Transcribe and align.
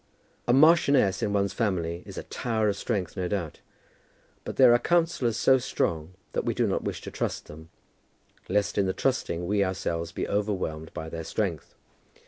A 0.47 0.51
marchioness 0.51 1.21
in 1.21 1.31
one's 1.31 1.53
family 1.53 2.01
is 2.07 2.17
a 2.17 2.23
tower 2.23 2.67
of 2.69 2.75
strength, 2.75 3.15
no 3.15 3.27
doubt; 3.27 3.59
but 4.43 4.55
there 4.55 4.73
are 4.73 4.79
counsellors 4.79 5.37
so 5.37 5.59
strong 5.59 6.15
that 6.33 6.43
we 6.43 6.55
do 6.55 6.65
not 6.65 6.81
wish 6.83 7.01
to 7.01 7.11
trust 7.11 7.45
them, 7.45 7.69
lest 8.49 8.79
in 8.79 8.87
the 8.87 8.93
trusting 8.93 9.45
we 9.45 9.63
ourselves 9.63 10.11
be 10.11 10.27
overwhelmed 10.27 10.91
by 10.95 11.07
their 11.07 11.23
strength. 11.23 11.75